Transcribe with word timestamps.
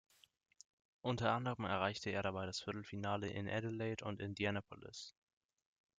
Unter 1.01 1.31
anderem 1.33 1.63
erreichte 1.65 2.09
er 2.09 2.23
dabei 2.23 2.47
das 2.47 2.59
Viertelfinale 2.59 3.29
in 3.29 3.47
Adelaide 3.47 4.03
und 4.03 4.19
Indianapolis. 4.19 5.13